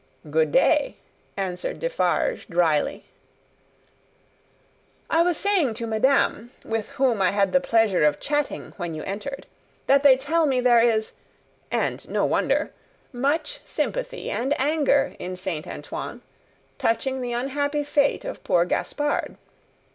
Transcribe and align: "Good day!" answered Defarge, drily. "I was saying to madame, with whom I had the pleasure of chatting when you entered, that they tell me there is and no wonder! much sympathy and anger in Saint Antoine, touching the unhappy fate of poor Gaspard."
"Good 0.27 0.51
day!" 0.51 0.97
answered 1.37 1.77
Defarge, 1.79 2.47
drily. 2.49 3.05
"I 5.11 5.21
was 5.21 5.37
saying 5.37 5.75
to 5.75 5.85
madame, 5.85 6.49
with 6.65 6.89
whom 6.93 7.21
I 7.21 7.29
had 7.29 7.51
the 7.53 7.59
pleasure 7.61 8.03
of 8.03 8.19
chatting 8.19 8.73
when 8.77 8.95
you 8.95 9.03
entered, 9.03 9.45
that 9.85 10.01
they 10.01 10.17
tell 10.17 10.47
me 10.47 10.59
there 10.59 10.81
is 10.81 11.13
and 11.69 12.09
no 12.09 12.25
wonder! 12.25 12.71
much 13.13 13.59
sympathy 13.63 14.31
and 14.31 14.59
anger 14.59 15.15
in 15.19 15.35
Saint 15.35 15.67
Antoine, 15.67 16.23
touching 16.79 17.21
the 17.21 17.33
unhappy 17.33 17.83
fate 17.83 18.25
of 18.25 18.43
poor 18.43 18.65
Gaspard." 18.65 19.37